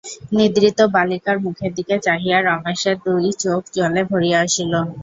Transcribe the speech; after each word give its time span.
নিদ্রিত 0.31 0.79
বালিকার 0.95 1.37
মুখের 1.45 1.71
দিকে 1.77 1.95
চাহিয়া 2.05 2.37
রমেশের 2.41 2.95
দুই 3.05 3.25
চোখ 3.43 3.61
জলে 3.75 4.01
ভরিয়া 4.09 4.39
আসিল। 4.45 4.73